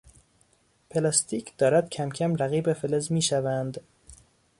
پلاستیک 0.89 1.57
دارد 1.57 1.89
کمکم 1.89 2.35
رقیب 2.35 2.73
فلز 2.73 3.11
میشوند. 3.11 3.77